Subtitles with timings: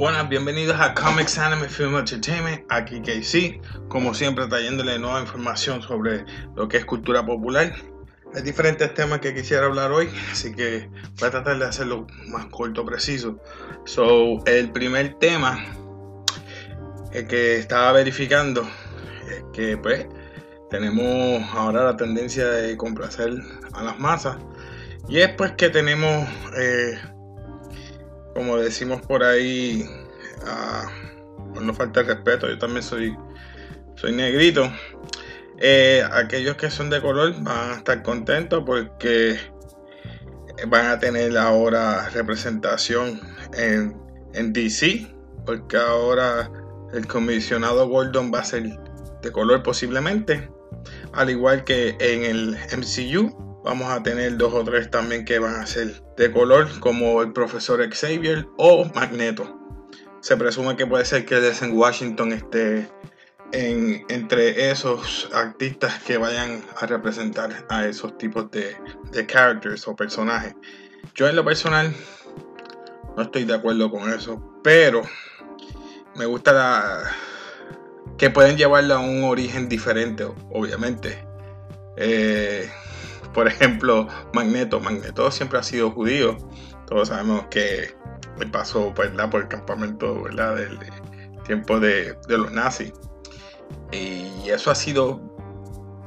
[0.00, 6.24] Buenas, bienvenidos a Comics Anime Film Entertainment, aquí KC, como siempre trayéndole nueva información sobre
[6.56, 7.74] lo que es cultura popular.
[8.34, 12.46] Hay diferentes temas que quisiera hablar hoy, así que voy a tratar de hacerlo más
[12.46, 13.38] corto, preciso.
[13.84, 15.62] So, el primer tema
[17.12, 18.66] el que estaba verificando
[19.28, 20.06] es que pues
[20.70, 23.34] tenemos ahora la tendencia de complacer
[23.74, 24.38] a las masas
[25.10, 26.26] y es pues que tenemos
[26.56, 26.98] eh,
[28.34, 29.88] como decimos por ahí,
[31.60, 33.16] no falta el respeto, yo también soy,
[33.96, 34.70] soy negrito.
[35.58, 39.38] Eh, aquellos que son de color van a estar contentos porque
[40.68, 43.20] van a tener ahora representación
[43.56, 43.96] en,
[44.32, 45.06] en DC,
[45.44, 46.50] porque ahora
[46.94, 48.64] el comisionado Gordon va a ser
[49.22, 50.50] de color posiblemente,
[51.12, 55.56] al igual que en el MCU Vamos a tener dos o tres también que van
[55.56, 59.58] a ser de color, como el profesor Xavier o Magneto.
[60.20, 62.88] Se presume que puede ser que en Washington esté
[63.52, 68.76] en, entre esos artistas que vayan a representar a esos tipos de,
[69.12, 70.54] de characters o personajes.
[71.14, 71.94] Yo en lo personal
[73.16, 75.02] no estoy de acuerdo con eso, pero
[76.16, 77.10] me gusta la,
[78.20, 81.24] que pueden llevarlo a un origen diferente, obviamente.
[81.96, 82.70] Eh,
[83.34, 84.80] por ejemplo, Magneto.
[84.80, 86.36] Magneto siempre ha sido judío.
[86.86, 87.94] Todos sabemos que
[88.46, 90.78] pasó por el campamento del
[91.44, 92.92] tiempo de, los nazis.
[93.92, 95.20] Y eso ha sido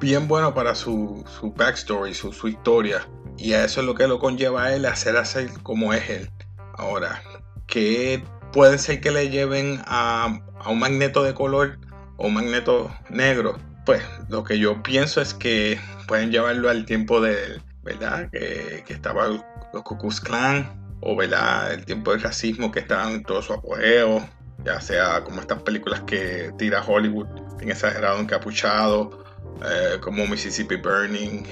[0.00, 1.24] bien bueno para su,
[1.56, 3.08] backstory, su, historia.
[3.38, 6.08] Y a eso es lo que lo conlleva a él a hacer hacer como es
[6.10, 6.30] él.
[6.74, 7.22] Ahora,
[7.66, 11.78] que pueden ser que le lleven a, a un magneto de color
[12.16, 17.20] o un magneto negro pues lo que yo pienso es que pueden llevarlo al tiempo
[17.20, 18.28] de, ¿verdad?
[18.30, 21.72] Que, que estaba los Cucus Clan, o, ¿verdad?
[21.72, 24.28] El tiempo del racismo que estaban en todo su apogeo,
[24.64, 29.24] ya sea como estas películas que tira Hollywood, bien exagerado, encapuchado,
[29.64, 31.44] eh, como Mississippi Burning,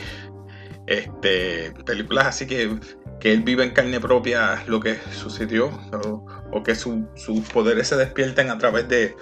[0.87, 2.79] este, películas así que,
[3.21, 5.71] que él vive en carne propia lo que sucedió,
[6.51, 9.15] o, que sus poderes se despierten a través de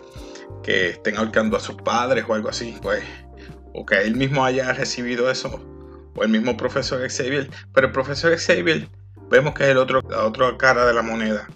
[0.63, 3.03] que estén ahorcando a sus padres o algo así, pues,
[3.75, 5.61] o que él mismo haya recibido eso,
[6.15, 8.89] o el mismo profesor Xavier, pero el profesor Xavier
[9.31, 11.49] vemos que es el otro, la otra cara de la moneda.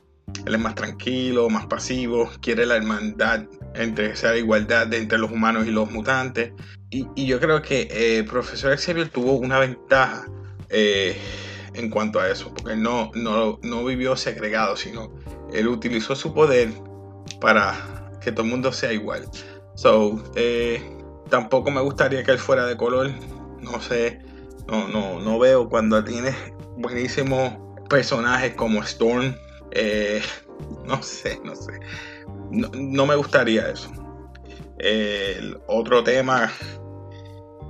[0.45, 5.67] Él es más tranquilo, más pasivo, quiere la hermandad entre esa igualdad entre los humanos
[5.67, 6.53] y los mutantes.
[6.91, 10.27] Y, yo creo que el profesor Xavier tuvo una ventaja
[10.69, 11.17] eh,
[11.75, 15.13] en cuanto a eso, porque no, no, no vivió segregado, sino
[15.53, 16.71] él utilizó su poder
[17.41, 17.96] para
[18.27, 19.25] que todo el mundo sea igual.
[19.77, 20.83] So, eh,
[21.31, 23.13] tampoco me gustaría que él fuera de color.
[23.61, 24.21] No sé,
[24.67, 26.35] no, no, no veo cuando tienes
[26.77, 27.55] buenísimos
[27.89, 29.33] personajes como Storm.
[29.71, 30.21] Eh,
[30.87, 31.79] no sé, no sé.
[32.51, 33.93] No, me gustaría eso.
[34.79, 36.53] el otro tema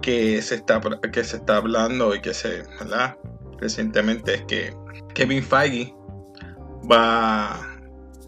[0.00, 0.80] que se está
[1.12, 3.16] que se está hablando y que se ¿verdad?
[3.58, 4.74] recientemente es que
[5.14, 5.94] Kevin Feige
[6.90, 7.58] va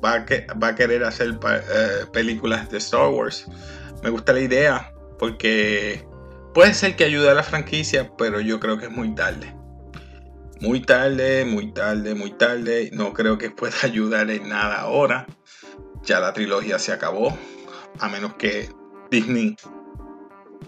[0.04, 3.46] va a, va querer hacer eh, películas de Star Wars.
[4.02, 6.06] Me gusta la idea porque
[6.54, 9.54] puede ser que ayude a la franquicia, pero yo creo que es muy tarde.
[10.60, 12.90] Muy tarde, muy tarde, muy tarde.
[12.92, 15.26] No creo que pueda ayudar en nada ahora.
[16.04, 17.36] Ya la trilogía se acabó.
[18.00, 18.68] A menos que
[19.10, 19.56] Disney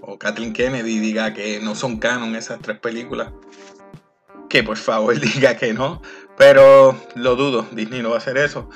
[0.01, 3.33] o Kathleen Kennedy diga que no son canon esas tres películas.
[4.49, 6.03] Que por favor diga que no.
[6.37, 7.67] Pero lo dudo.
[7.73, 8.69] Disney no va a hacer eso.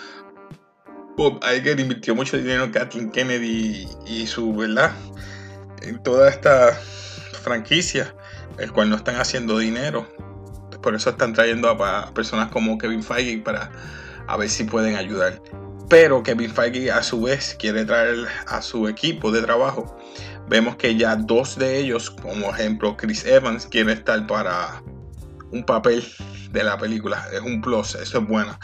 [1.17, 4.93] Bob Iger invirtió mucho dinero en Kathleen Kennedy y su, ¿verdad?
[5.83, 6.73] En toda esta
[7.43, 8.15] franquicia,
[8.59, 10.09] el cual no están haciendo dinero.
[10.83, 13.71] Por eso están trayendo a, personas como Kevin Feige para
[14.27, 15.41] a ver si pueden ayudar.
[15.89, 19.97] Pero Kevin Feige a su vez quiere traer a su equipo de trabajo.
[20.49, 24.83] Vemos que ya dos de ellos, como ejemplo Chris Evans, quiere estar para
[25.53, 26.05] un papel
[26.51, 27.25] de la película.
[27.33, 28.59] Es un plus, eso es bueno.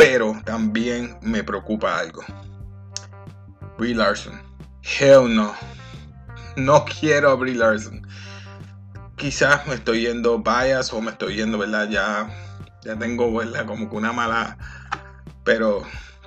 [0.00, 2.22] Pero también me preocupa algo.
[3.76, 4.40] Brie Larson.
[4.82, 5.54] Hell no.
[6.56, 8.00] No quiero a Brie Larson.
[9.16, 11.90] Quizás me estoy yendo bias o me estoy yendo, ¿verdad?
[11.90, 12.30] Ya,
[12.82, 13.66] ya tengo, ¿verdad?
[13.66, 14.56] Como que una mala.
[15.44, 15.82] Pero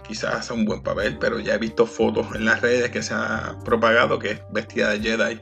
[0.07, 1.17] quizás hace un buen papel.
[1.17, 4.91] Pero ya he visto fotos en las redes que se ha propagado que es vestida
[4.91, 5.39] de Jedi.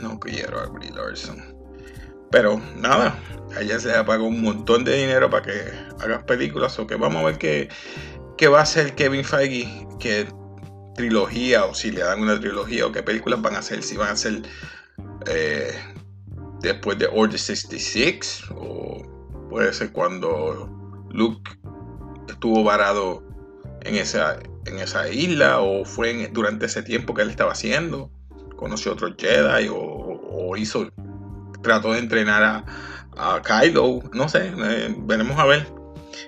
[0.00, 1.55] no quiero a Brie Larson.
[2.30, 3.18] Pero nada,
[3.56, 5.52] a ella se le pagado un montón de dinero para que
[6.00, 6.78] hagas películas.
[6.78, 7.68] O que vamos a ver qué,
[8.36, 10.26] qué va a hacer Kevin Feige, qué
[10.94, 13.82] trilogía, o si le dan una trilogía, o qué películas van a hacer.
[13.82, 14.42] Si van a hacer
[15.26, 15.72] eh,
[16.60, 19.02] después de Order 66, o
[19.48, 20.68] puede ser cuando
[21.10, 21.50] Luke
[22.28, 23.22] estuvo varado
[23.82, 28.10] en esa, en esa isla o fue durante ese tiempo que él estaba haciendo.
[28.56, 30.90] Conoció a otros Jedi o, hizo,
[31.62, 32.64] trató de entrenar a,
[33.16, 35.66] a Kylo, no sé, eh, veremos a ver.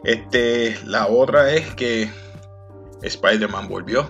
[0.04, 2.10] Este, la otra es que
[3.02, 4.08] Spider-Man volvió.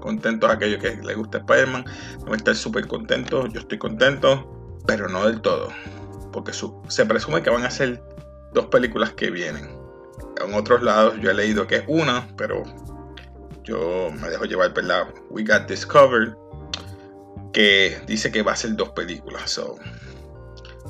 [0.00, 1.84] Contentos aquellos que les gusta Spider-Man.
[2.30, 3.52] A estar súper contentos.
[3.52, 5.68] Yo estoy contento, pero no del todo.
[6.32, 8.02] Porque se presume que van a ser
[8.52, 9.78] dos películas que vienen.
[10.44, 12.62] En otros lados yo he leído que es una, pero
[13.62, 15.08] yo me dejo llevar, ¿verdad?
[15.30, 16.34] We Got Discovered,
[17.52, 19.50] que dice que va a ser dos películas.
[19.50, 19.76] So,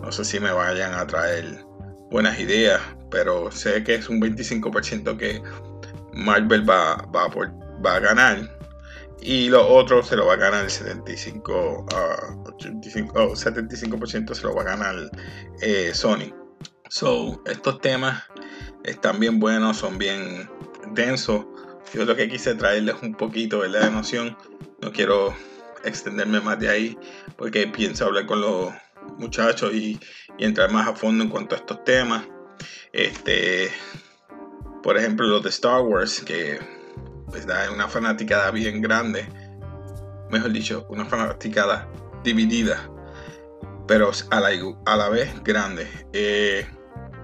[0.04, 1.64] no sé si me vayan a traer
[2.10, 2.78] buenas ideas,
[3.10, 5.42] pero sé que es un 25% que
[6.12, 8.50] Marvel va, va, a ganar.
[9.22, 14.64] Y lo otro se lo va a ganar el 75, 75% se lo va a
[14.64, 15.10] ganar
[15.62, 16.34] eh, Sony.
[16.90, 18.24] So, estos temas
[18.84, 20.50] están bien buenos, son bien
[20.92, 21.46] densos.
[21.94, 24.36] Yo lo que quise traerles un poquito de la noción.
[24.82, 25.34] No quiero
[25.82, 26.98] extenderme más de ahí
[27.36, 28.74] porque pienso hablar con los
[29.18, 29.98] muchachos y,
[30.38, 32.26] entrar más a fondo en cuanto a estos temas.
[32.92, 33.70] Este,
[34.82, 36.58] por ejemplo, los de Star Wars, que
[37.28, 39.26] pues, da una fanaticada bien grande,
[40.30, 41.88] mejor dicho, una fanaticada
[42.24, 42.90] dividida,
[43.86, 44.50] pero a la,
[44.86, 45.88] a la vez grande.
[46.12, 46.66] Eh,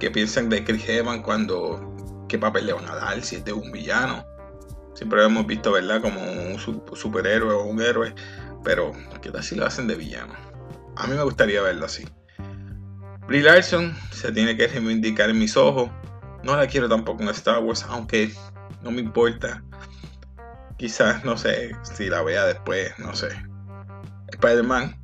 [0.01, 3.53] que piensan de Chris Evans cuando qué papel le van a dar, si es de
[3.53, 4.25] un villano.
[4.95, 6.01] Siempre lo hemos visto, ¿verdad?
[6.01, 6.59] Como un
[6.95, 8.15] superhéroe o un héroe,
[8.65, 10.50] pero ¿qué tal si lo hacen de villano?
[11.01, 12.07] A mí me gustaría verlo así.
[13.27, 15.91] Brie Larson se tiene que reivindicar en mis ojos.
[16.43, 18.31] No la quiero tampoco en Star Wars, aunque
[18.83, 19.63] no me importa.
[20.77, 23.29] Quizás, no sé, si la vea después, no sé.
[24.29, 24.95] Spider-Man,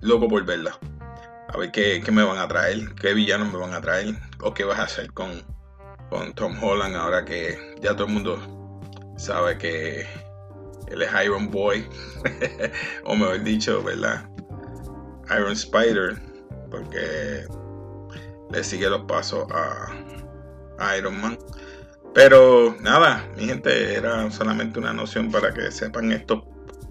[0.00, 0.78] loco por verla.
[1.48, 4.64] A ver qué, me van a traer, qué villanos me van a traer, o qué
[4.64, 5.42] vas a hacer con,
[6.08, 10.06] con Tom Holland ahora que ya todo el mundo sabe que
[10.88, 11.86] él es Iron Boy,
[13.04, 14.31] o mejor dicho, ¿verdad?
[15.30, 16.20] Iron Spider
[16.70, 17.46] porque
[18.50, 21.38] le sigue los pasos a, Iron Man.
[22.14, 26.42] Pero nada, mi gente, era solamente una noción para que sepan estos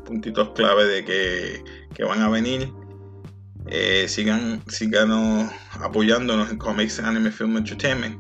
[0.06, 2.72] puntitos clave de que, van a venir.
[3.68, 8.20] Eh, sigan, sigan apoyándonos en Comics Anime Film Entertainment.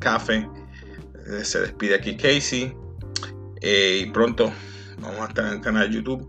[0.00, 0.48] Café.
[1.26, 2.76] Eh, se despide aquí Casey.
[3.60, 4.52] Eh, y pronto
[5.00, 6.28] vamos a estar en el canal de YouTube.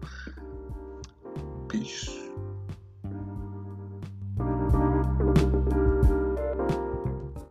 [1.68, 2.19] Peace.